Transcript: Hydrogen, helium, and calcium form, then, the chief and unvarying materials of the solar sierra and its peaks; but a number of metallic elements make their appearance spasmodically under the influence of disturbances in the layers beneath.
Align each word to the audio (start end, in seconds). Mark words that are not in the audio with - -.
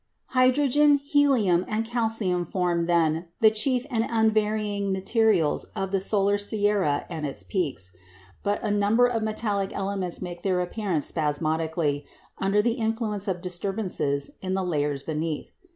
Hydrogen, 0.29 0.97
helium, 0.97 1.63
and 1.67 1.85
calcium 1.85 2.43
form, 2.43 2.87
then, 2.87 3.27
the 3.39 3.51
chief 3.51 3.85
and 3.91 4.03
unvarying 4.09 4.91
materials 4.91 5.65
of 5.75 5.91
the 5.91 5.99
solar 5.99 6.39
sierra 6.39 7.05
and 7.07 7.23
its 7.23 7.43
peaks; 7.43 7.95
but 8.41 8.59
a 8.63 8.71
number 8.71 9.05
of 9.05 9.21
metallic 9.21 9.69
elements 9.75 10.19
make 10.19 10.41
their 10.41 10.59
appearance 10.59 11.05
spasmodically 11.05 12.03
under 12.39 12.63
the 12.63 12.73
influence 12.81 13.27
of 13.27 13.43
disturbances 13.43 14.31
in 14.41 14.55
the 14.55 14.63
layers 14.63 15.03
beneath. 15.03 15.51